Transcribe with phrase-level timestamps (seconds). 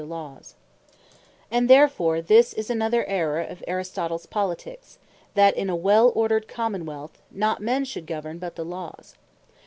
[0.01, 0.55] That Not Men, But Law Governs
[1.51, 4.97] And therefore this is another Errour of Aristotles Politiques,
[5.35, 9.13] that in a wel ordered Common wealth, not Men should govern, but the Laws.